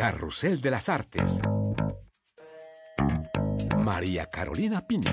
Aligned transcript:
Carrusel 0.00 0.62
de 0.62 0.70
las 0.70 0.88
Artes. 0.88 1.42
María 3.76 4.24
Carolina 4.24 4.80
Piña. 4.80 5.12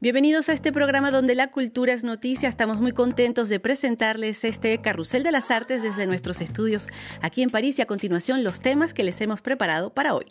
Bienvenidos 0.00 0.48
a 0.48 0.52
este 0.52 0.72
programa 0.72 1.12
donde 1.12 1.36
la 1.36 1.52
cultura 1.52 1.92
es 1.92 2.02
noticia. 2.02 2.48
Estamos 2.48 2.80
muy 2.80 2.90
contentos 2.90 3.48
de 3.48 3.60
presentarles 3.60 4.42
este 4.42 4.82
Carrusel 4.82 5.22
de 5.22 5.30
las 5.30 5.52
Artes 5.52 5.80
desde 5.80 6.08
nuestros 6.08 6.40
estudios 6.40 6.88
aquí 7.22 7.42
en 7.42 7.50
París 7.50 7.78
y 7.78 7.82
a 7.82 7.86
continuación 7.86 8.42
los 8.42 8.58
temas 8.58 8.94
que 8.94 9.04
les 9.04 9.20
hemos 9.20 9.42
preparado 9.42 9.94
para 9.94 10.16
hoy. 10.16 10.26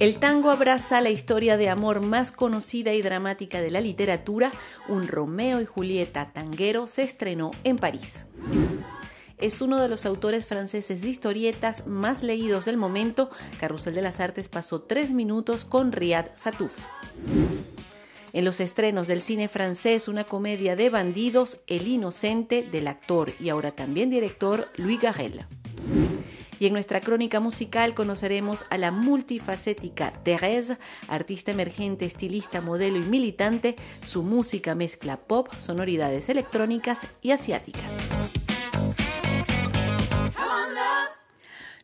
El 0.00 0.18
tango 0.18 0.50
abraza 0.50 1.00
la 1.00 1.10
historia 1.10 1.56
de 1.56 1.68
amor 1.68 2.00
más 2.00 2.32
conocida 2.32 2.94
y 2.94 3.02
dramática 3.02 3.60
de 3.60 3.70
la 3.70 3.80
literatura. 3.80 4.50
Un 4.88 5.06
Romeo 5.06 5.60
y 5.60 5.66
Julieta 5.66 6.32
tanguero 6.32 6.88
se 6.88 7.02
estrenó 7.02 7.52
en 7.62 7.76
París 7.76 8.26
es 9.40 9.62
uno 9.62 9.80
de 9.80 9.88
los 9.88 10.06
autores 10.06 10.46
franceses 10.46 11.00
de 11.00 11.08
historietas 11.08 11.86
más 11.86 12.22
leídos 12.22 12.66
del 12.66 12.76
momento. 12.76 13.30
Carrusel 13.58 13.94
de 13.94 14.02
las 14.02 14.20
Artes 14.20 14.48
pasó 14.48 14.82
tres 14.82 15.10
minutos 15.10 15.64
con 15.64 15.92
Riyad 15.92 16.26
Satouf. 16.36 16.76
En 18.32 18.44
los 18.44 18.60
estrenos 18.60 19.08
del 19.08 19.22
cine 19.22 19.48
francés, 19.48 20.06
una 20.06 20.24
comedia 20.24 20.76
de 20.76 20.90
bandidos, 20.90 21.58
El 21.66 21.88
Inocente, 21.88 22.62
del 22.62 22.86
actor 22.86 23.32
y 23.40 23.48
ahora 23.48 23.72
también 23.72 24.10
director 24.10 24.68
Louis 24.76 25.00
Garrel. 25.00 25.44
Y 26.60 26.66
en 26.66 26.74
nuestra 26.74 27.00
crónica 27.00 27.40
musical 27.40 27.94
conoceremos 27.94 28.66
a 28.68 28.76
la 28.76 28.90
multifacética 28.90 30.12
Thérèse, 30.24 30.76
artista 31.08 31.50
emergente, 31.50 32.04
estilista, 32.04 32.60
modelo 32.60 32.98
y 32.98 33.00
militante. 33.00 33.76
Su 34.04 34.22
música 34.22 34.74
mezcla 34.74 35.16
pop, 35.16 35.48
sonoridades 35.58 36.28
electrónicas 36.28 37.06
y 37.22 37.30
asiáticas. 37.30 37.94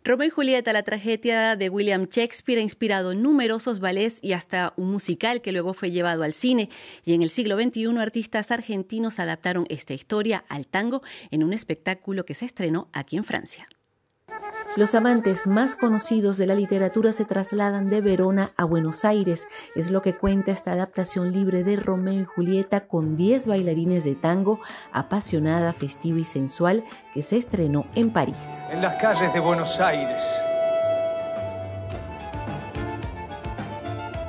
Romeo 0.05 0.29
y 0.29 0.31
Julieta, 0.31 0.75
la 0.75 0.83
tragedia 0.83 1.57
de 1.57 1.71
William 1.71 2.05
Shakespeare, 2.05 2.61
ha 2.61 2.63
inspirado 2.63 3.15
numerosos 3.15 3.81
ballets 3.81 4.19
y 4.23 4.35
hasta 4.35 4.75
un 4.77 4.93
musical 4.93 5.41
que 5.41 5.53
luego 5.53 5.73
fue 5.73 5.91
llevado 5.91 6.23
al 6.23 6.35
cine. 6.35 6.69
Y 7.05 7.15
en 7.15 7.23
el 7.23 7.31
siglo 7.31 7.59
XXI, 7.59 7.99
artistas 7.99 8.51
argentinos 8.51 9.19
adaptaron 9.21 9.67
esta 9.71 9.95
historia 9.95 10.45
al 10.49 10.67
tango 10.67 11.03
en 11.31 11.43
un 11.43 11.55
espectáculo 11.55 12.27
que 12.27 12.35
se 12.35 12.45
estrenó 12.45 12.89
aquí 12.93 13.17
en 13.17 13.25
Francia. 13.25 13.67
Los 14.77 14.95
amantes 14.95 15.47
más 15.47 15.75
conocidos 15.75 16.37
de 16.37 16.47
la 16.47 16.55
literatura 16.55 17.15
se 17.15 17.25
trasladan 17.25 17.89
de 17.89 18.03
Verona 18.03 18.51
a 18.59 18.67
Buenos 18.67 19.07
Aires. 19.07 19.47
Es 19.75 19.91
lo 19.91 20.03
que 20.03 20.13
cuenta 20.13 20.53
esta 20.53 20.73
adaptación 20.73 21.33
libre 21.33 21.65
de 21.65 21.77
Romeo 21.77 22.21
y 22.21 22.25
Julieta 22.27 22.87
con 22.87 23.17
10 23.17 23.47
bailarines 23.47 24.05
de 24.05 24.17
tango, 24.17 24.61
apasionada, 24.93 25.73
festiva 25.73 26.19
y 26.19 26.27
sensual, 26.27 26.85
que 27.15 27.23
se 27.23 27.39
estrenó 27.39 27.87
en 27.95 28.11
París. 28.11 28.37
En 28.71 28.83
las 28.83 29.01
calles 29.01 29.33
de 29.33 29.41
Buenos 29.41 29.81
Aires. 29.81 30.23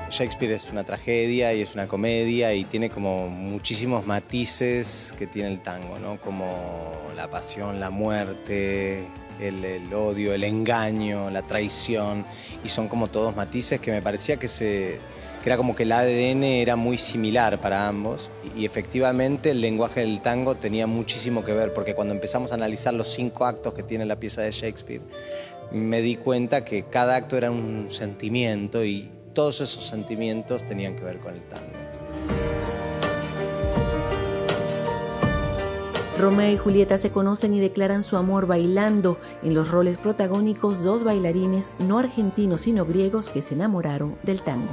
Shakespeare 0.09 0.53
es 0.53 0.71
una 0.71 0.85
tragedia 0.85 1.53
y 1.53 1.59
es 1.59 1.73
una 1.73 1.89
comedia 1.89 2.53
y 2.53 2.63
tiene 2.63 2.89
como 2.89 3.27
muchísimos 3.27 4.05
matices 4.05 5.13
que 5.19 5.27
tiene 5.27 5.49
el 5.49 5.61
tango, 5.61 5.99
¿no? 5.99 6.21
Como 6.21 6.45
la 7.17 7.29
pasión, 7.29 7.81
la 7.81 7.89
muerte, 7.89 9.05
el, 9.39 9.93
odio, 9.93 10.33
el 10.33 10.43
engaño, 10.43 11.29
la 11.29 11.41
traición, 11.41 12.25
y 12.63 12.69
son 12.69 12.87
como 12.87 13.07
todos 13.07 13.35
matices 13.35 13.79
que 13.79 13.91
me 13.91 14.01
parecía 14.01 14.37
que, 14.37 14.47
se, 14.47 14.99
que 15.43 15.49
era 15.49 15.57
como 15.57 15.75
que 15.75 15.83
el 15.83 15.91
ADN 15.91 16.43
era 16.43 16.75
muy 16.75 16.97
similar 16.97 17.59
para 17.59 17.87
ambos, 17.87 18.31
y, 18.55 18.65
efectivamente 18.65 19.51
el 19.51 19.61
lenguaje 19.61 20.01
del 20.01 20.21
tango 20.21 20.55
tenía 20.55 20.87
muchísimo 20.87 21.43
que 21.43 21.53
ver, 21.53 21.73
porque 21.73 21.95
cuando 21.95 22.13
empezamos 22.13 22.51
a 22.51 22.55
analizar 22.55 22.93
los 22.93 23.13
cinco 23.13 23.45
actos 23.45 23.73
que 23.73 23.83
tiene 23.83 24.05
la 24.05 24.19
pieza 24.19 24.41
de 24.41 24.51
Shakespeare, 24.51 25.01
me 25.71 26.01
di 26.01 26.15
cuenta 26.15 26.63
que 26.63 26.83
cada 26.83 27.15
acto 27.15 27.37
era 27.37 27.51
un 27.51 27.87
sentimiento 27.89 28.83
y 28.83 29.09
todos 29.33 29.61
esos 29.61 29.85
sentimientos 29.85 30.63
tenían 30.63 30.95
que 30.95 31.03
ver 31.03 31.17
con 31.19 31.33
el 31.33 31.41
tango. 31.41 31.86
Romeo 36.17 36.51
y 36.51 36.57
Julieta 36.57 36.97
se 36.97 37.11
conocen 37.11 37.53
y 37.53 37.59
declaran 37.59 38.03
su 38.03 38.17
amor 38.17 38.47
bailando. 38.47 39.19
En 39.43 39.53
los 39.53 39.69
roles 39.69 39.99
protagónicos, 39.99 40.83
dos 40.83 41.03
bailarines 41.03 41.71
no 41.77 41.99
argentinos 41.99 42.61
sino 42.61 42.85
griegos 42.85 43.29
que 43.29 43.43
se 43.43 43.53
enamoraron 43.53 44.17
del 44.23 44.41
tango. 44.41 44.71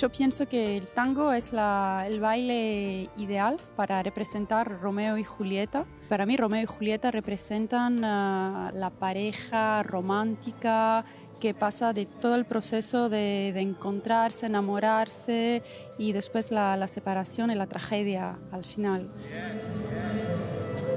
Yo 0.00 0.08
pienso 0.08 0.48
que 0.48 0.76
el 0.76 0.86
tango 0.88 1.32
es 1.32 1.52
el 1.52 2.20
baile 2.20 3.10
ideal 3.16 3.60
para 3.76 4.02
representar 4.02 4.80
Romeo 4.80 5.18
y 5.18 5.24
Julieta. 5.24 5.84
Para 6.08 6.26
mí 6.26 6.36
Romeo 6.36 6.62
y 6.62 6.66
Julieta 6.66 7.10
representan 7.10 8.02
ah, 8.04 8.70
la 8.74 8.90
pareja 8.90 9.82
romántica 9.82 11.04
que 11.38 11.54
pasa 11.54 11.92
de 11.92 12.06
todo 12.06 12.34
el 12.34 12.44
proceso 12.44 13.08
de, 13.08 13.48
encontrarse, 13.60 14.46
enamorarse 14.46 15.62
y 15.98 16.12
después 16.12 16.50
la, 16.50 16.86
separación 16.88 17.50
y 17.50 17.54
la 17.54 17.66
tragedia 17.66 18.38
al 18.50 18.64
final. 18.64 19.08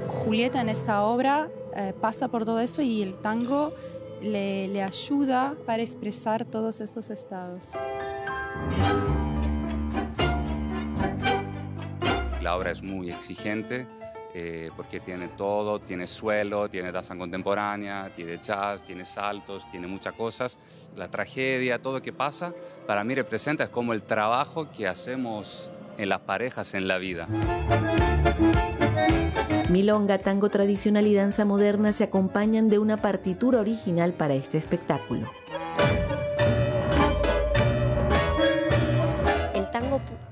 Julieta 0.06 0.60
en 0.60 0.68
esta 0.68 1.02
obra 1.04 1.48
eh, 1.76 1.94
pasa 2.00 2.28
por 2.28 2.44
todo 2.44 2.60
eso 2.60 2.82
y 2.82 3.02
el 3.02 3.14
tango 3.14 3.72
le, 4.20 4.68
le 4.68 4.82
ayuda 4.82 5.54
para 5.66 5.82
expresar 5.82 6.44
todos 6.44 6.80
estos 6.80 7.10
estados. 7.10 7.72
La 12.40 12.56
obra 12.56 12.72
es 12.72 12.82
muy 12.82 13.10
exigente 13.10 13.86
eh, 14.34 14.70
porque 14.76 15.00
tiene 15.00 15.28
todo, 15.28 15.78
tiene 15.78 16.06
suelo, 16.06 16.68
tiene 16.68 16.90
danza 16.90 17.16
contemporánea, 17.16 18.10
tiene 18.14 18.38
jazz, 18.38 18.82
tiene 18.82 19.04
saltos, 19.04 19.70
tiene 19.70 19.86
muchas 19.86 20.14
cosas. 20.14 20.58
La 20.96 21.08
tragedia, 21.08 21.80
todo 21.80 21.94
lo 21.94 22.02
que 22.02 22.12
pasa, 22.12 22.54
para 22.86 23.04
mí 23.04 23.14
representa 23.14 23.68
como 23.68 23.92
el 23.92 24.02
trabajo 24.02 24.68
que 24.70 24.88
hacemos 24.88 25.70
en 25.98 26.08
las 26.08 26.20
parejas 26.20 26.74
en 26.74 26.88
la 26.88 26.98
vida. 26.98 27.28
Milonga, 29.68 30.18
tango 30.18 30.50
tradicional 30.50 31.06
y 31.06 31.14
danza 31.14 31.44
moderna 31.44 31.92
se 31.92 32.04
acompañan 32.04 32.68
de 32.68 32.78
una 32.78 33.00
partitura 33.00 33.60
original 33.60 34.12
para 34.12 34.34
este 34.34 34.58
espectáculo. 34.58 35.30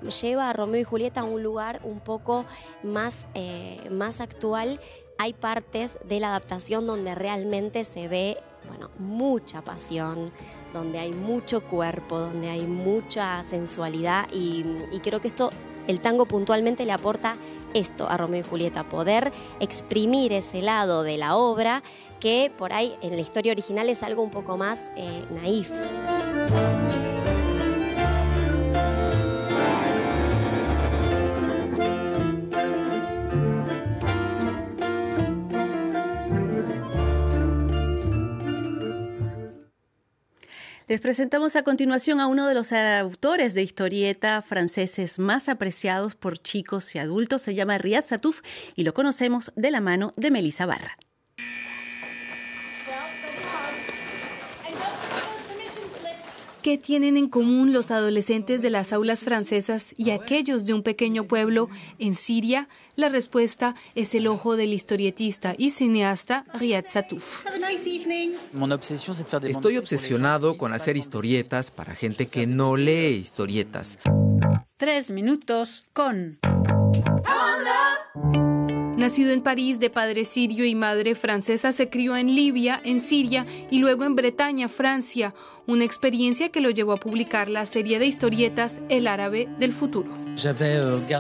Lleva 0.03 0.49
a 0.49 0.53
Romeo 0.53 0.81
y 0.81 0.85
Julieta 0.85 1.21
a 1.21 1.25
un 1.25 1.43
lugar 1.43 1.81
un 1.85 2.01
poco 2.01 2.45
más, 2.83 3.27
eh, 3.35 3.81
más 3.91 4.21
actual. 4.21 4.81
Hay 5.19 5.33
partes 5.33 5.99
de 6.09 6.21
la 6.21 6.29
adaptación 6.29 6.87
donde 6.87 7.15
realmente 7.15 7.85
se 7.85 8.09
ve 8.09 8.39
bueno, 8.69 8.91
mucha 8.99 9.63
pasión, 9.63 10.33
donde 10.73 10.99
hay 10.99 11.13
mucho 11.13 11.63
cuerpo, 11.63 12.19
donde 12.19 12.49
hay 12.49 12.67
mucha 12.67 13.43
sensualidad 13.45 14.29
y, 14.33 14.65
creo 15.03 15.21
que 15.21 15.29
esto, 15.29 15.51
el 15.87 16.01
tango 16.01 16.27
puntualmente 16.27 16.85
le 16.85 16.93
aporta 16.93 17.37
esto 17.75 18.09
a 18.09 18.17
Romeo 18.17 18.41
y 18.41 18.49
Julieta, 18.49 18.85
poder 18.85 19.33
exprimir 19.61 20.33
ese 20.33 20.63
lado 20.63 21.03
de 21.03 21.17
la 21.19 21.37
obra 21.37 21.83
que 22.19 22.53
por 22.57 22.73
ahí 22.73 22.97
en 23.01 23.15
la 23.17 23.23
historia 23.23 23.53
original 23.53 23.89
es 23.89 24.03
algo 24.03 24.23
un 24.23 24.31
poco 24.31 24.57
más 24.57 24.91
eh, 24.97 25.25
naif. 25.31 25.71
Les 40.91 41.01
presentamos 41.01 41.55
a 41.55 41.63
continuación 41.63 42.19
a 42.19 42.27
uno 42.27 42.49
de 42.49 42.55
los 42.55 42.73
autores 42.73 43.55
de 43.55 43.63
historieta 43.63 44.43
franceses 44.43 45.21
más 45.21 45.49
apreciados 45.49 46.17
por 46.17 46.37
chicos 46.37 46.97
y 46.97 46.99
adultos. 46.99 47.43
Se 47.43 47.55
llama 47.55 47.79
Riyad 47.79 48.07
Satouf 48.07 48.41
y 48.75 48.83
lo 48.83 48.93
conocemos 48.93 49.53
de 49.55 49.71
la 49.71 49.81
mano 49.81 50.11
de 50.17 50.33
Melissa 50.33 50.67
Barra. 50.67 50.99
¿Qué 56.71 56.79
tienen 56.79 57.17
en 57.17 57.29
común 57.29 57.73
los 57.73 57.91
adolescentes 57.91 58.63
de 58.63 58.71
las 58.71 58.93
aulas 58.93 59.25
francesas 59.25 59.93
y 59.97 60.11
aquellos 60.11 60.67
de 60.67 60.73
un 60.73 60.85
pequeño 60.85 61.25
pueblo 61.25 61.69
en 61.99 62.15
Siria? 62.15 62.69
La 62.95 63.09
respuesta 63.09 63.75
es 63.97 64.15
el 64.15 64.29
ojo 64.29 64.55
del 64.55 64.73
historietista 64.73 65.57
y 65.59 65.71
cineasta 65.71 66.45
Riyad 66.55 66.85
Satouf. 66.87 67.45
Estoy 69.43 69.79
obsesionado 69.79 70.57
con 70.57 70.73
hacer 70.73 70.97
historietas 70.97 71.73
para 71.73 71.97
gente 71.97 72.27
que 72.27 72.47
no 72.47 72.77
lee 72.77 73.17
historietas. 73.17 73.99
Tres 74.77 75.11
minutos 75.11 75.91
con... 75.93 76.39
Nacido 79.01 79.33
en 79.33 79.41
París 79.41 79.81
de 79.81 79.89
padre 79.89 80.27
sirio 80.27 80.67
y 80.67 80.75
madre 80.75 81.15
francesa, 81.15 81.73
se 81.73 81.89
crió 81.89 82.17
en 82.17 82.35
Libia, 82.35 82.83
en 82.85 83.01
Siria 83.01 83.47
y 83.71 83.79
luego 83.79 84.05
en 84.05 84.15
Bretaña, 84.15 84.69
Francia, 84.69 85.33
una 85.67 85.85
experiencia 85.85 86.51
que 86.51 86.61
lo 86.61 86.71
llevó 86.71 86.93
a 86.93 86.97
publicar 86.97 87.49
la 87.49 87.67
serie 87.67 87.99
de 87.99 88.07
historietas 88.07 88.81
El 88.89 89.07
árabe 89.07 89.49
del 89.59 89.73
futuro. 89.73 90.11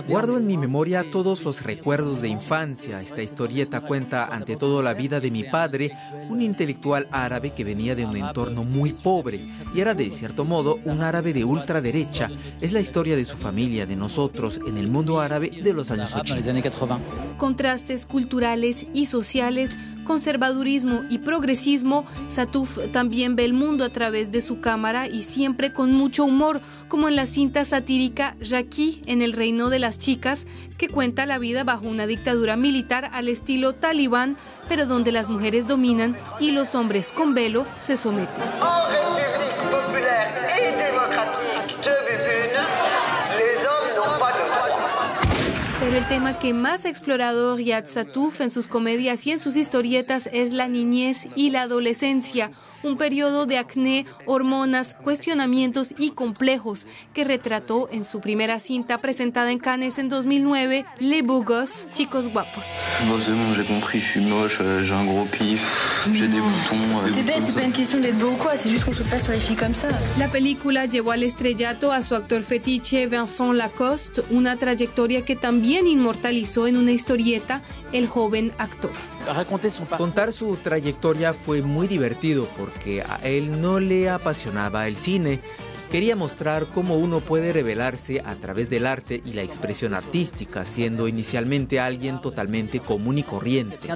Guardo 0.08 0.38
en 0.38 0.46
mi 0.46 0.56
memoria 0.56 1.10
todos 1.10 1.44
los 1.44 1.62
recuerdos 1.62 2.22
de 2.22 2.28
infancia. 2.28 3.00
Esta 3.00 3.22
historieta 3.22 3.81
cuenta 3.82 4.26
ante 4.26 4.56
todo 4.56 4.82
la 4.82 4.94
vida 4.94 5.20
de 5.20 5.31
mi 5.31 5.44
padre, 5.44 5.90
un 6.28 6.40
intelectual 6.40 7.06
árabe 7.10 7.52
que 7.52 7.64
venía 7.64 7.94
de 7.94 8.06
un 8.06 8.16
entorno 8.16 8.64
muy 8.64 8.92
pobre 8.92 9.48
y 9.75 9.81
era 9.81 9.94
de 9.94 10.10
cierto 10.10 10.44
modo 10.44 10.78
un 10.84 11.02
árabe 11.02 11.32
de 11.32 11.44
ultraderecha. 11.44 12.31
Es 12.60 12.72
la 12.72 12.81
historia 12.81 13.16
de 13.16 13.25
su 13.25 13.37
familia, 13.37 13.84
de 13.84 13.96
nosotros, 13.96 14.60
en 14.66 14.78
el 14.78 14.88
mundo 14.88 15.20
árabe 15.20 15.50
de 15.50 15.75
los 15.75 15.90
años 15.90 16.14
80. 16.14 17.00
Contrastes 17.37 18.06
culturales 18.06 18.87
y 18.94 19.06
sociales, 19.06 19.76
conservadurismo 20.04 21.02
y 21.10 21.19
progresismo, 21.19 22.04
Satuf 22.28 22.78
también 22.92 23.37
ve 23.37 23.44
el 23.44 23.52
mundo 23.52 23.84
a 23.84 23.90
través 23.90 24.31
de 24.31 24.39
su 24.40 24.60
cámara 24.60 25.06
y 25.06 25.22
siempre 25.22 25.72
con 25.72 25.92
mucho 25.92 26.25
humor, 26.25 26.60
como 26.88 27.08
en 27.08 27.16
la 27.16 27.26
cinta 27.26 27.64
satírica 27.64 28.37
Jackie 28.40 29.02
en 29.06 29.22
el 29.22 29.32
reino 29.32 29.70
de 29.70 29.78
las 29.78 29.98
chicas, 29.98 30.46
que 30.78 30.88
cuenta 30.88 31.26
la 31.26 31.38
vida 31.38 31.64
bajo 31.64 31.87
una 31.87 32.06
dictadura 32.06 32.56
militar 32.56 33.10
al 33.12 33.28
estilo 33.28 33.75
talibán, 33.75 34.37
pero 34.69 34.87
donde 34.87 35.12
las 35.12 35.28
mujeres 35.28 35.66
dominan 35.66 36.16
y 36.38 36.50
los 36.52 36.75
hombres 36.75 37.12
con 37.12 37.34
velo 37.34 37.66
se 37.78 37.96
someten. 37.96 38.44
Pero 45.81 45.96
el 45.96 46.06
tema 46.08 46.38
que 46.38 46.52
más 46.52 46.84
ha 46.84 46.88
explorado 46.88 47.56
Riyad 47.56 47.87
Satuf 47.87 48.40
en 48.42 48.50
sus 48.50 48.69
comedias 48.69 49.26
y 49.26 49.32
en 49.32 49.38
sus 49.40 49.56
historietas 49.56 50.28
es 50.32 50.52
la 50.52 50.69
niñez 50.69 51.26
y 51.34 51.50
la 51.50 51.62
adolescencia, 51.62 52.52
un 52.82 52.97
periodo 52.97 53.47
de 53.47 53.59
acné, 53.59 54.06
hormonas, 54.27 54.94
cuestionamientos 54.94 55.94
y 55.99 56.11
complejos 56.11 56.87
que 57.15 57.25
retrató 57.25 57.88
en 57.93 58.05
su 58.05 58.21
primera 58.21 58.59
cinta 58.59 58.99
presentada 58.99 59.50
en 59.50 59.59
Cannes 59.59 59.99
en 59.99 60.09
2009, 60.09 60.85
Les 60.99 61.27
Beaux 61.27 61.44
Gosses, 61.44 61.88
Chicos 61.93 62.29
Guapos. 62.29 62.67
La 70.19 70.29
película 70.29 70.87
llevó 70.87 71.12
al 71.12 71.23
estrellato 71.23 71.93
a 71.93 72.03
su 72.03 72.15
actor 72.15 72.43
fetiche 72.43 73.06
Vincent 73.06 73.55
Lacoste, 73.55 74.23
una 74.31 74.56
trayectoria 74.56 75.23
que 75.23 75.37
también 75.37 75.87
inmortalizó 75.87 76.67
en 76.67 76.76
una 76.76 76.93
historieta 76.93 77.62
el 77.93 78.06
joven 78.06 78.53
actor. 78.59 78.91
Contar 79.96 80.32
su 80.32 80.56
trayectoria 80.56 81.34
fue 81.34 81.62
muy 81.62 81.87
divertido 81.88 82.49
porque 82.56 83.02
a 83.02 83.17
él 83.22 83.61
no 83.61 83.81
le 83.81 84.11
apasionaba 84.11 84.87
el 84.87 84.96
cine. 84.96 85.40
Quería 85.90 86.14
mostrar 86.14 86.67
cómo 86.67 86.96
uno 86.96 87.19
puede 87.19 87.52
revelarse 87.52 88.22
a 88.25 88.37
través 88.37 88.70
del 88.70 88.87
arte 88.87 89.20
y 89.25 89.32
la 89.32 89.43
expresión 89.43 89.93
artística, 89.93 90.64
siendo 90.64 91.08
inicialmente 91.08 91.81
alguien 91.81 92.20
totalmente 92.20 92.78
común 92.78 93.19
y 93.19 93.25
corriente. 93.25 93.88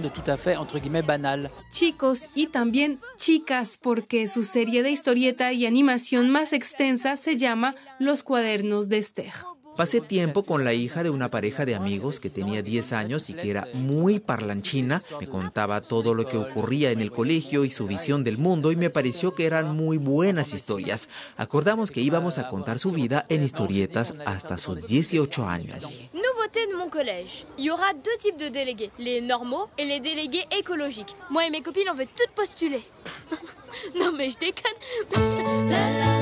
Chicos 1.71 2.29
y 2.35 2.49
también 2.49 3.01
chicas, 3.17 3.79
porque 3.81 4.27
su 4.27 4.43
serie 4.43 4.83
de 4.83 4.91
historieta 4.91 5.53
y 5.53 5.67
animación 5.67 6.31
más 6.31 6.53
extensa 6.53 7.17
se 7.17 7.37
llama 7.37 7.77
Los 8.01 8.25
cuadernos 8.25 8.89
de 8.89 8.99
Esther. 8.99 9.33
Pasé 9.77 10.01
tiempo 10.01 10.45
con 10.45 10.65
la 10.65 10.73
hija 10.73 11.03
de 11.03 11.11
una 11.11 11.31
pareja 11.31 11.65
de 11.65 11.75
amigos 11.75 12.21
que 12.21 12.31
tenía 12.31 12.63
10 12.63 12.93
años 12.93 13.29
y 13.29 13.35
que 13.35 13.51
era 13.51 13.67
muy 13.75 14.21
parlanchina. 14.21 15.03
Me 15.21 15.29
contaba 15.29 15.81
todo 15.81 16.15
lo 16.15 16.27
que 16.27 16.37
ocurría 16.37 16.93
en 16.93 17.01
el 17.01 17.11
colegio 17.11 17.65
y 17.65 17.71
su 17.71 17.89
visión 17.89 18.23
del 18.23 18.39
mundo 18.39 18.71
y 18.71 18.77
me 18.77 18.91
pareció 18.91 19.35
que 19.35 19.47
eran 19.47 19.75
muy 19.75 19.97
buenas 19.99 20.55
historias. 20.55 21.09
Acordamos 21.37 21.91
que 21.91 22.01
íbamos 22.01 22.39
a 22.39 22.49
contar 22.49 22.79
su 22.79 22.93
vida 22.93 23.27
en 23.29 23.43
historietas 23.43 24.15
hasta 24.27 24.59
sus 24.59 24.87
18 24.87 25.45
años. 25.45 25.85
Nouveauté 26.13 26.67
de 26.69 26.77
mon 26.77 26.89
collège. 26.89 27.45
Il 27.59 27.65
y 27.65 27.71
aura 27.71 27.93
deux 27.95 28.17
types 28.19 28.39
de 28.39 28.51
délégués, 28.51 28.91
les 28.99 29.21
normaux 29.21 29.69
et 29.77 29.85
les 29.85 30.01
délégués 30.01 30.47
écologiques. 30.57 31.17
Moi 31.31 31.47
et 31.47 31.51
mes 31.51 31.63
copines, 31.63 31.89
on 31.91 31.95
veut 31.95 32.07
toutes 32.07 32.31
postuler. 32.35 32.83
non 33.97 34.13
mais 34.13 34.31
je 34.31 34.39
déconne. 34.39 36.11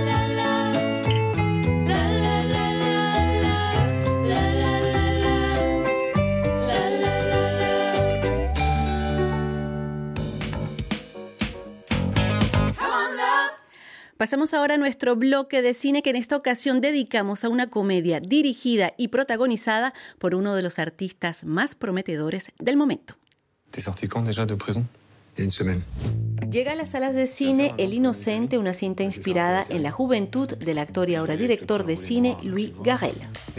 Pasamos 14.23 14.55
ahora 14.55 14.75
a 14.75 14.79
nuestro 14.79 15.17
bloque 15.17 15.63
de 15.63 15.75
cine 15.75 16.01
que 16.01 16.11
en 16.11 16.15
esta 16.15 16.37
ocasión 16.37 16.81
dedicamos 16.81 17.43
a 17.43 17.49
una 17.49 17.71
comedia 17.71 18.21
dirigida 18.21 18.93
y 18.97 19.09
protagonizada 19.09 19.95
por 20.21 20.37
uno 20.37 20.55
de 20.55 20.63
los 20.63 20.79
artistas 20.79 21.43
más 21.43 21.75
prometedores 21.75 22.53
del 22.61 22.77
momento. 22.77 23.17
Déjà 23.73 25.65
de. 25.65 25.83
Llega 26.53 26.73
a 26.73 26.75
las 26.75 26.91
salas 26.91 27.15
de 27.15 27.27
cine 27.27 27.73
El 27.79 27.95
Inocente, 27.95 28.59
una 28.59 28.75
cinta 28.75 29.03
inspirada 29.03 29.65
en 29.71 29.83
la 29.83 29.91
juventud 29.91 30.49
del 30.49 30.77
actor 30.77 31.09
y 31.09 31.15
ahora 31.15 31.35
director 31.35 31.87
de 31.87 31.97
cine 31.97 32.37
Louis 32.43 32.75
Garrel. 32.83 33.15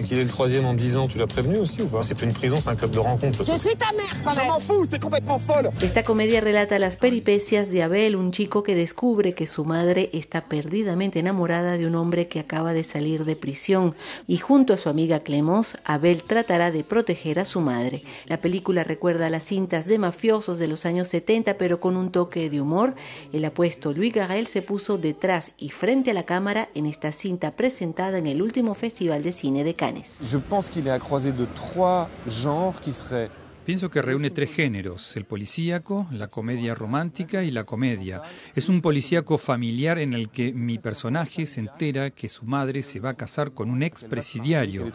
Qu'il 0.05 0.19
est 0.19 0.23
le 0.23 0.29
troisième 0.29 0.65
en 0.65 0.75
10 0.75 0.97
ans, 0.97 1.07
tu 1.07 1.17
l'as 1.17 1.25
prévenu 1.25 1.57
aussi 1.57 1.81
ou 1.81 1.87
pas 1.87 2.03
C'est 2.03 2.13
plus 2.13 2.27
une 2.27 2.33
prison, 2.33 2.59
c'est 2.59 2.69
un 2.69 2.75
club 2.75 2.91
de 2.91 2.99
rencontre. 2.99 3.43
Je 3.43 3.53
suis 3.53 3.75
ta 3.75 3.91
mère 3.93 4.15
quand 4.23 4.35
même. 4.35 4.45
Je 4.45 4.47
m'en 4.47 4.59
fous, 4.59 4.85
t'es 4.85 4.99
complètement 4.99 5.39
folle. 5.39 5.71
Esta 5.81 6.03
comedia 6.03 6.39
relata 6.39 6.77
las 6.77 6.97
peripecias 6.97 7.71
de 7.71 7.81
Abel, 7.81 8.15
un 8.15 8.29
chico 8.29 8.61
que 8.61 8.75
descubre 8.75 9.33
que 9.33 9.47
su 9.47 9.65
madre 9.65 10.11
está 10.13 10.41
perdidamente 10.41 11.17
enamorada 11.17 11.77
de 11.77 11.87
un 11.87 11.95
hombre 11.95 12.27
que 12.27 12.39
acaba 12.39 12.73
de 12.73 12.83
salir 12.83 13.25
de 13.25 13.35
prisión. 13.35 13.95
Y 14.27 14.37
junto 14.37 14.71
a 14.73 14.77
su 14.77 14.89
amiga 14.89 15.21
Clemence, 15.21 15.79
Abel 15.83 16.21
tratará 16.21 16.69
de 16.69 16.83
proteger 16.83 17.39
a 17.39 17.45
su 17.45 17.59
madre. 17.59 18.03
La 18.27 18.39
película 18.39 18.83
recuerda 18.83 19.31
las 19.31 19.45
cintas 19.45 19.87
de 19.87 19.97
mafiosos 19.97 20.59
de 20.59 20.67
los 20.67 20.85
años 20.85 21.07
70 21.07 21.57
pero 21.57 21.79
con 21.79 21.97
un 21.97 22.11
toque 22.11 22.51
de 22.51 22.61
humor 22.61 22.82
el 23.31 23.45
apuesto 23.45 23.93
Louis 23.93 24.13
Garrel 24.13 24.47
se 24.47 24.61
puso 24.61 24.97
detrás 24.97 25.51
y 25.57 25.69
frente 25.69 26.11
a 26.11 26.13
la 26.13 26.23
cámara 26.23 26.69
en 26.75 26.85
esta 26.85 27.11
cinta 27.11 27.51
presentada 27.51 28.17
en 28.17 28.27
el 28.27 28.41
último 28.41 28.73
Festival 28.73 29.23
de 29.23 29.31
Cine 29.31 29.63
de 29.63 29.73
Cannes. 29.73 30.23
Je 30.25 30.37
pense 30.37 30.69
qu'il 30.69 30.87
est 30.87 30.91
à 30.91 30.99
croiser 30.99 31.31
de 31.31 31.45
trois 31.55 32.09
genres 32.27 32.79
qui 32.81 32.91
seraient 32.91 33.29
Pienso 33.65 33.89
que 33.89 34.01
reúne 34.01 34.29
tres 34.29 34.51
géneros, 34.53 35.15
el 35.15 35.23
policíaco, 35.23 36.05
la 36.11 36.27
comedia 36.27 36.75
romántica 36.75 37.43
y 37.43 37.51
la 37.51 37.63
comedia. 37.63 38.21
Es 38.55 38.67
un 38.67 38.81
policíaco 38.81 39.37
familiar 39.37 39.99
en 39.99 40.13
el 40.13 40.27
que 40.29 40.51
mi 40.51 40.79
personaje 40.79 41.45
se 41.45 41.61
entera 41.61 42.09
que 42.09 42.27
su 42.27 42.43
madre 42.43 42.83
se 42.83 42.99
va 42.99 43.11
a 43.11 43.13
casar 43.13 43.53
con 43.53 43.69
un 43.69 43.81
expresidiario. 43.81 44.91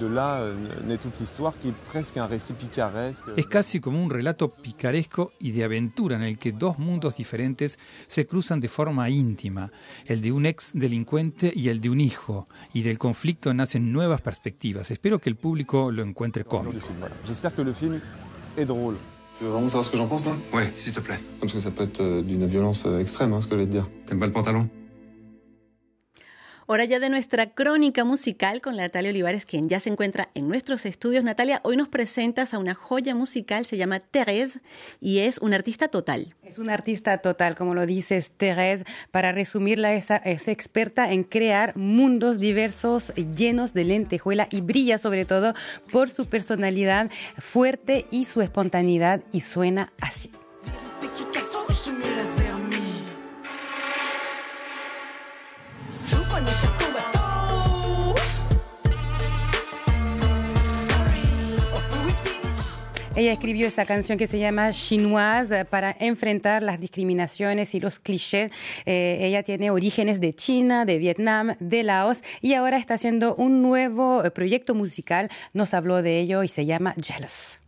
Là 0.00 0.42
euh. 0.42 0.96
Es 3.36 3.46
casi 3.46 3.80
como 3.80 4.02
un 4.02 4.10
relato 4.10 4.52
picaresco 4.52 5.32
y 5.38 5.52
de 5.52 5.64
aventura 5.64 6.16
en 6.16 6.22
el 6.22 6.38
que 6.38 6.52
dos 6.52 6.78
mundos 6.78 7.16
diferentes 7.16 7.78
se 8.06 8.26
cruzan 8.26 8.60
de 8.60 8.68
forma 8.68 9.08
íntima, 9.08 9.70
el 10.06 10.20
de 10.20 10.32
un 10.32 10.46
ex 10.46 10.72
delincuente 10.74 11.52
y 11.54 11.68
el 11.68 11.80
de 11.80 11.90
un 11.90 12.00
hijo, 12.00 12.48
y 12.72 12.82
del 12.82 12.98
conflicto 12.98 13.54
nacen 13.54 13.92
nuevas 13.92 14.20
perspectivas. 14.20 14.90
Espero 14.90 15.18
que 15.18 15.30
el 15.30 15.36
público 15.36 15.90
lo 15.90 16.02
encuentre 16.02 16.44
cómico. 16.44 16.78
J'espère 17.24 17.54
que 17.54 17.62
le 17.62 17.72
film 17.72 18.00
est 18.56 18.66
drôle. 18.66 18.96
Tu 19.38 19.44
veux 19.44 19.52
vraiment 19.52 19.68
savoir 19.68 19.84
ce 19.84 19.90
que 19.90 19.96
j'en 19.96 20.08
pense, 20.08 20.24
toi 20.24 20.36
Ouais, 20.52 20.70
s'il 20.74 20.92
te 20.92 21.00
plaît. 21.00 21.20
Parce 21.40 21.52
que 21.52 21.60
ça 21.60 21.70
peut 21.70 21.84
être 21.84 22.00
euh, 22.00 22.22
d'une 22.22 22.46
violence 22.46 22.84
euh, 22.84 22.98
extrême, 22.98 23.32
hein, 23.32 23.40
ce 23.40 23.46
que 23.46 23.54
je 23.54 23.60
vais 23.60 23.66
te 23.66 23.72
dire. 23.72 23.88
T'aimes 24.04 24.18
pas 24.18 24.26
le 24.26 24.32
pantalon 24.32 24.68
Hora 26.66 26.84
ya 26.84 27.00
de 27.00 27.10
nuestra 27.10 27.50
crónica 27.50 28.04
musical 28.04 28.60
con 28.60 28.76
Natalia 28.76 29.10
Olivares, 29.10 29.46
quien 29.46 29.68
ya 29.68 29.80
se 29.80 29.90
encuentra 29.90 30.30
en 30.34 30.48
nuestros 30.48 30.86
estudios. 30.86 31.24
Natalia, 31.24 31.60
hoy 31.64 31.76
nos 31.76 31.88
presentas 31.88 32.54
a 32.54 32.58
una 32.58 32.74
joya 32.74 33.14
musical, 33.14 33.66
se 33.66 33.76
llama 33.76 34.00
Thérèse 34.00 34.60
y 35.00 35.18
es 35.18 35.38
una 35.38 35.56
artista 35.56 35.88
total. 35.88 36.34
Es 36.44 36.58
una 36.58 36.74
artista 36.74 37.18
total, 37.18 37.56
como 37.56 37.74
lo 37.74 37.86
dices, 37.86 38.32
Thérèse. 38.38 38.84
Para 39.10 39.32
resumirla, 39.32 39.94
es, 39.94 40.08
es 40.24 40.48
experta 40.48 41.12
en 41.12 41.24
crear 41.24 41.76
mundos 41.76 42.38
diversos 42.38 43.12
llenos 43.36 43.74
de 43.74 43.84
lentejuela 43.84 44.48
y 44.50 44.60
brilla 44.60 44.98
sobre 44.98 45.24
todo 45.24 45.54
por 45.90 46.10
su 46.10 46.26
personalidad 46.26 47.10
fuerte 47.38 48.06
y 48.10 48.26
su 48.26 48.42
espontaneidad 48.42 49.22
y 49.32 49.40
suena 49.40 49.90
así. 50.00 50.30
Ella 63.20 63.32
escribió 63.34 63.66
esa 63.66 63.84
canción 63.84 64.16
que 64.16 64.26
se 64.26 64.38
llama 64.38 64.70
Chinoise 64.70 65.66
para 65.66 65.94
enfrentar 66.00 66.62
las 66.62 66.80
discriminaciones 66.80 67.74
y 67.74 67.80
los 67.80 67.98
clichés. 67.98 68.50
Eh, 68.86 69.18
ella 69.20 69.42
tiene 69.42 69.70
orígenes 69.70 70.22
de 70.22 70.34
China, 70.34 70.86
de 70.86 70.96
Vietnam, 70.96 71.54
de 71.60 71.82
Laos 71.82 72.22
y 72.40 72.54
ahora 72.54 72.78
está 72.78 72.94
haciendo 72.94 73.34
un 73.34 73.60
nuevo 73.60 74.24
eh, 74.24 74.30
proyecto 74.30 74.74
musical. 74.74 75.28
Nos 75.52 75.74
habló 75.74 76.00
de 76.00 76.18
ello 76.18 76.42
y 76.44 76.48
se 76.48 76.64
llama 76.64 76.94
Jealous. 76.98 77.58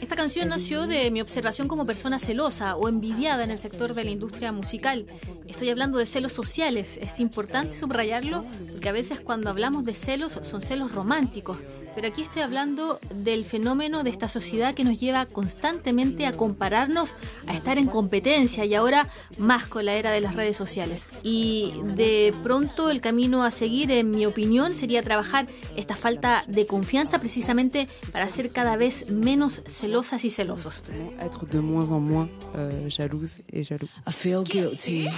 Esta 0.00 0.16
canción 0.16 0.48
nació 0.48 0.86
de 0.86 1.10
mi 1.10 1.20
observación 1.20 1.68
como 1.68 1.86
persona 1.86 2.18
celosa 2.18 2.76
o 2.76 2.88
envidiada 2.88 3.44
en 3.44 3.50
el 3.50 3.58
sector 3.58 3.94
de 3.94 4.04
la 4.04 4.10
industria 4.10 4.52
musical. 4.52 5.06
Estoy 5.46 5.70
hablando 5.70 5.98
de 5.98 6.06
celos 6.06 6.32
sociales. 6.32 6.98
Es 7.00 7.20
importante 7.20 7.76
subrayarlo 7.76 8.44
porque 8.72 8.88
a 8.88 8.92
veces 8.92 9.20
cuando 9.20 9.50
hablamos 9.50 9.84
de 9.84 9.94
celos 9.94 10.38
son 10.42 10.62
celos 10.62 10.92
románticos 10.92 11.58
pero 11.96 12.08
aquí 12.08 12.22
estoy 12.22 12.42
hablando 12.42 13.00
del 13.14 13.46
fenómeno 13.46 14.04
de 14.04 14.10
esta 14.10 14.28
sociedad 14.28 14.74
que 14.74 14.84
nos 14.84 15.00
lleva 15.00 15.24
constantemente 15.24 16.26
a 16.26 16.32
compararnos, 16.32 17.14
a 17.46 17.54
estar 17.54 17.78
en 17.78 17.86
competencia 17.86 18.66
y 18.66 18.74
ahora 18.74 19.08
más 19.38 19.66
con 19.66 19.86
la 19.86 19.94
era 19.94 20.10
de 20.10 20.20
las 20.20 20.36
redes 20.36 20.56
sociales. 20.56 21.08
Y 21.22 21.72
de 21.96 22.34
pronto 22.42 22.90
el 22.90 23.00
camino 23.00 23.44
a 23.44 23.50
seguir, 23.50 23.90
en 23.90 24.10
mi 24.10 24.26
opinión, 24.26 24.74
sería 24.74 25.02
trabajar 25.02 25.46
esta 25.74 25.96
falta 25.96 26.44
de 26.46 26.66
confianza 26.66 27.18
precisamente 27.18 27.88
para 28.12 28.28
ser 28.28 28.52
cada 28.52 28.76
vez 28.76 29.10
menos 29.10 29.62
celosas 29.64 30.26
y 30.26 30.30
celosos. 30.30 30.82
Être 31.18 31.46
de 31.46 31.60
moins 31.62 31.90
en 31.90 32.00
moins 32.00 32.28
euh, 32.56 32.90
jalouse 32.90 33.40
et 33.50 33.64
jaloux. 33.64 33.88
I 34.06 34.12
feel 34.12 34.44
guilty. 34.44 35.08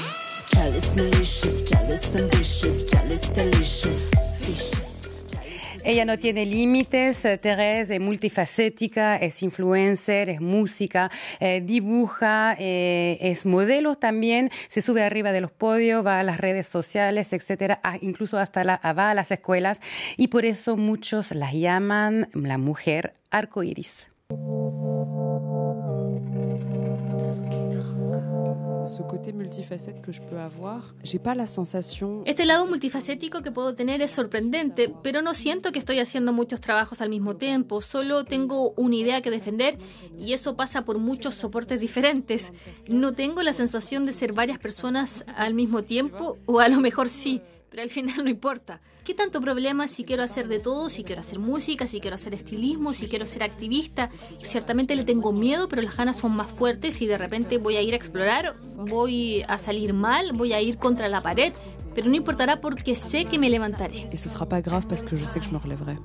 malicious, 0.95 1.65
jealous, 1.65 2.15
ambitious, 2.15 2.85
jealous, 2.87 3.33
delicious. 3.35 4.78
Ella 5.85 6.05
no 6.05 6.19
tiene 6.19 6.45
límites, 6.45 7.25
eh, 7.25 7.39
Teresa 7.39 7.95
es 7.95 8.01
multifacética, 8.01 9.17
es 9.17 9.43
influencer, 9.43 10.29
es 10.29 10.41
música, 10.41 11.11
eh, 11.41 11.63
dibuja, 11.65 12.57
eh, 12.59 13.19
es 13.21 13.47
modelo 13.47 13.97
también, 13.97 14.51
se 14.69 14.83
sube 14.83 15.03
arriba 15.03 15.33
de 15.33 15.41
los 15.41 15.51
podios, 15.51 16.05
va 16.05 16.21
a 16.21 16.23
las 16.23 16.39
redes 16.39 16.67
sociales, 16.67 17.33
etcétera, 17.33 17.81
incluso 18.01 18.39
hasta 18.39 18.65
la, 18.65 18.81
va 18.93 19.11
a 19.11 19.15
las 19.15 19.31
escuelas 19.31 19.81
y 20.17 20.29
por 20.29 20.45
eso 20.45 20.77
muchos 20.77 21.33
la 21.33 21.53
llaman 21.53 22.29
la 22.35 22.59
mujer 22.59 23.15
arcoíris. 23.31 24.07
Este 32.25 32.45
lado 32.47 32.67
multifacético 32.67 33.43
que 33.43 33.51
puedo 33.51 33.75
tener 33.75 34.03
es 34.03 34.11
sorprendente, 34.11 34.93
pero 35.03 35.23
no 35.23 35.35
siento 35.35 35.73
que 35.73 35.79
estoy 35.79 36.01
haciendo 36.01 36.33
muchos 36.33 36.61
trabajos 36.61 37.01
al 37.01 37.11
mismo 37.11 37.37
tiempo. 37.37 37.81
Solo 37.81 38.25
tengo 38.25 38.73
una 38.77 38.97
idea 38.97 39.21
que 39.21 39.31
defender 39.31 39.79
y 40.19 40.33
eso 40.33 40.57
pasa 40.57 40.85
por 40.85 40.99
muchos 40.99 41.35
soportes 41.35 41.81
diferentes. 41.81 42.53
No 42.89 43.13
tengo 43.13 43.43
la 43.43 43.53
sensación 43.53 44.07
de 44.07 44.13
ser 44.13 44.33
varias 44.33 44.59
personas 44.59 45.25
al 45.37 45.55
mismo 45.55 45.85
tiempo, 45.85 46.39
o 46.47 46.61
a 46.61 46.69
lo 46.69 46.81
mejor 46.81 47.09
sí 47.09 47.43
pero 47.71 47.83
al 47.83 47.91
final 47.91 48.17
no 48.25 48.31
importa. 48.31 48.81
¿Qué 49.05 49.15
tanto 49.15 49.41
problema 49.41 49.89
si 49.89 50.05
quiero 50.05 50.23
hacer 50.23 50.49
de 50.49 50.59
todo, 50.59 50.91
si 50.91 51.03
quiero 51.03 51.21
hacer 51.21 51.39
música, 51.39 51.87
si 51.87 52.01
quiero 52.01 52.17
hacer 52.17 52.35
estilismo, 52.35 52.93
si 52.93 53.09
quiero 53.09 53.25
ser 53.25 53.43
activista? 53.43 54.11
Ciertamente 54.43 54.97
le 54.97 55.05
tengo 55.05 55.33
miedo, 55.33 55.69
pero 55.69 55.81
las 55.83 55.97
ganas 55.97 56.19
son 56.19 56.37
más 56.37 56.49
fuertes 56.49 57.01
y 57.01 57.07
de 57.07 57.17
repente 57.17 57.59
voy 57.59 57.77
a 57.77 57.83
ir 57.83 57.95
a 57.95 57.97
explorar, 57.97 58.57
voy 58.77 59.45
a 59.49 59.57
salir 59.59 59.95
mal, 59.95 60.33
voy 60.33 60.53
a 60.53 60.61
ir 60.61 60.77
contra 60.77 61.09
la 61.09 61.23
pared, 61.23 61.53
pero 61.95 62.09
no 62.09 62.17
importará 62.17 62.61
porque 62.61 62.95
sé 62.95 63.25
que 63.25 63.39
me 63.39 63.49
levantaré. 63.49 64.07
Y 64.13 64.17
ce 64.17 64.29
sera 64.29 64.47
pas 64.47 64.63
grave 64.63 64.87
parce 64.89 65.03
que 65.03 65.17
je 65.17 65.27
sais 65.27 65.41
que 65.41 65.49
je 65.49 65.53
me 65.53 65.59
relèverai. 65.59 65.99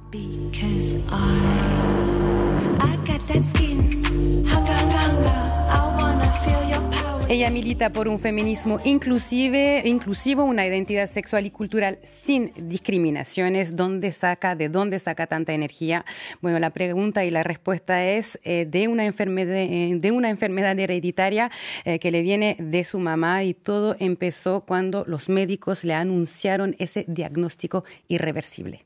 Ella 7.33 7.49
milita 7.49 7.89
por 7.89 8.07
un 8.07 8.19
feminismo 8.19 8.79
inclusive, 8.85 9.81
inclusivo, 9.85 10.43
una 10.43 10.67
identidad 10.67 11.09
sexual 11.09 11.47
y 11.47 11.49
cultural 11.49 11.97
sin 12.03 12.53
discriminaciones. 12.55 13.75
¿Dónde 13.75 14.11
saca, 14.11 14.55
de 14.55 14.69
dónde 14.69 14.99
saca 14.99 15.25
tanta 15.25 15.51
energía? 15.51 16.05
Bueno, 16.41 16.59
la 16.59 16.69
pregunta 16.69 17.25
y 17.25 17.31
la 17.31 17.41
respuesta 17.41 18.05
es 18.05 18.37
eh, 18.43 18.67
de, 18.69 18.87
una 18.87 19.07
enfermedad, 19.07 19.55
eh, 19.55 19.97
de 19.99 20.11
una 20.11 20.29
enfermedad 20.29 20.77
hereditaria 20.77 21.49
eh, 21.85 21.97
que 21.97 22.11
le 22.11 22.21
viene 22.21 22.55
de 22.59 22.83
su 22.83 22.99
mamá 22.99 23.43
y 23.43 23.55
todo 23.55 23.95
empezó 23.97 24.61
cuando 24.61 25.03
los 25.07 25.27
médicos 25.27 25.83
le 25.83 25.95
anunciaron 25.95 26.75
ese 26.77 27.03
diagnóstico 27.07 27.83
irreversible. 28.09 28.83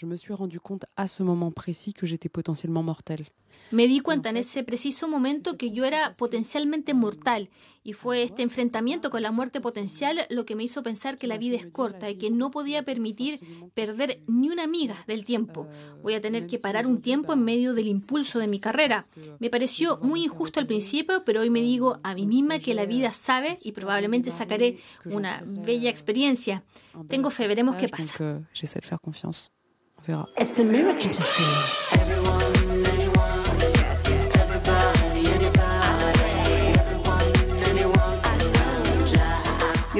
Je 0.00 0.06
me 0.06 0.16
suis 0.16 0.32
rendu 0.32 0.58
compte 0.60 0.86
à 0.96 1.06
ce 1.06 1.22
moment 1.22 1.50
précis 1.50 1.92
que 1.92 2.06
j'étais 2.06 2.30
potentiellement 2.30 2.82
mortelle. 2.82 3.26
Me 3.70 3.86
di 3.86 4.00
cuenta 4.00 4.30
en 4.30 4.38
ese 4.38 4.64
preciso 4.64 5.08
momento 5.08 5.58
que 5.58 5.72
yo 5.72 5.84
era 5.84 6.14
potencialmente 6.16 6.94
mortal 6.94 7.50
y 7.84 7.92
fue 7.92 8.22
este 8.22 8.42
enfrentamiento 8.42 9.10
con 9.10 9.20
la 9.20 9.30
muerte 9.30 9.60
potencial 9.60 10.26
lo 10.30 10.46
que 10.46 10.56
me 10.56 10.62
hizo 10.62 10.82
pensar 10.82 11.18
que 11.18 11.26
la 11.26 11.36
vida 11.36 11.58
es 11.58 11.66
corta 11.66 12.08
y 12.08 12.16
que 12.16 12.30
no 12.30 12.50
podía 12.50 12.82
permitir 12.82 13.40
perder 13.74 14.22
ni 14.26 14.48
una 14.48 14.62
amiga 14.62 14.96
del 15.06 15.26
tiempo. 15.26 15.68
Voy 16.02 16.14
a 16.14 16.22
tener 16.22 16.46
que 16.46 16.58
parar 16.58 16.86
un 16.86 17.02
tiempo 17.02 17.34
en 17.34 17.44
medio 17.44 17.74
del 17.74 17.88
impulso 17.88 18.38
de 18.38 18.48
mi 18.48 18.58
carrera. 18.58 19.04
Me 19.38 19.50
pareció 19.50 19.98
muy 19.98 20.24
injusto 20.24 20.60
al 20.60 20.66
principio, 20.66 21.24
pero 21.26 21.42
hoy 21.42 21.50
me 21.50 21.60
digo 21.60 22.00
a 22.02 22.14
mí 22.14 22.26
misma 22.26 22.58
que 22.58 22.72
la 22.72 22.86
vida 22.86 23.12
sabe 23.12 23.58
y 23.62 23.72
probablemente 23.72 24.30
sacaré 24.30 24.78
una 25.04 25.44
bella 25.44 25.90
experiencia. 25.90 26.64
Tengo 27.06 27.28
fe, 27.28 27.46
veremos 27.46 27.76
qué 27.76 27.90
pasa. 27.90 28.40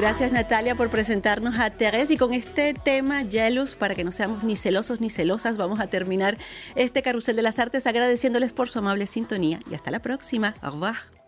Gracias 0.01 0.31
Natalia 0.31 0.73
por 0.73 0.89
presentarnos 0.89 1.59
a 1.59 1.69
Teresa 1.69 2.11
y 2.13 2.17
con 2.17 2.33
este 2.33 2.73
tema 2.73 3.23
Jealous, 3.23 3.75
para 3.75 3.93
que 3.93 4.03
no 4.03 4.11
seamos 4.11 4.43
ni 4.43 4.55
celosos 4.55 4.99
ni 4.99 5.11
celosas, 5.11 5.57
vamos 5.57 5.79
a 5.79 5.87
terminar 5.87 6.39
este 6.73 7.03
carrusel 7.03 7.35
de 7.35 7.43
las 7.43 7.59
artes 7.59 7.85
agradeciéndoles 7.85 8.51
por 8.51 8.67
su 8.67 8.79
amable 8.79 9.05
sintonía 9.05 9.59
y 9.69 9.75
hasta 9.75 9.91
la 9.91 9.99
próxima. 9.99 10.55
Au 10.63 10.71
revoir. 10.71 11.20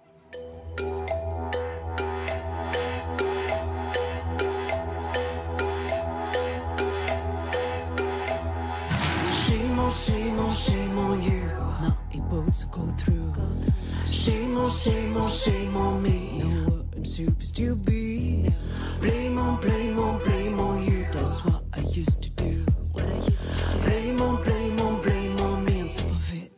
Supposed 17.53 17.55
to 17.55 17.75
be. 17.75 18.53
Blame 19.01 19.37
on, 19.37 19.59
blame 19.59 19.99
on, 19.99 20.19
blame 20.19 20.59
on 20.59 20.83
you. 20.83 21.05
That's 21.11 21.43
what 21.43 21.63
I 21.73 21.79
used 21.79 22.21
to 22.23 22.29
do. 22.31 22.65
What 22.91 23.05
I 23.05 23.15
used 23.15 23.43
to 23.43 23.71
do. 23.71 23.79
Blame 23.83 24.21
on, 24.21 24.43
blame 24.43 24.79
on, 24.79 25.01
blame 25.01 25.39
on 25.39 25.65
me. 25.65 25.81
On 25.81 25.89
top 25.89 26.11
of 26.11 26.33
it, 26.33 26.51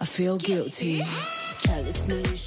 I 0.00 0.04
feel 0.04 0.38
guilty. 0.38 1.02
Chalice 1.62 2.08
malicious. 2.08 2.39